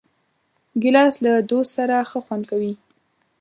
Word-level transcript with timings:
ګیلاس 0.81 1.15
له 1.25 1.33
دوست 1.51 1.71
سره 1.77 1.95
ښه 2.09 2.19
خوند 2.25 2.43
کوي. 2.51 2.73